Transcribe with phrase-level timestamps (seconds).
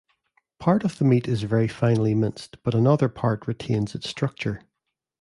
[0.57, 4.61] Part of the meat is very finely minced, but another part retains its structure.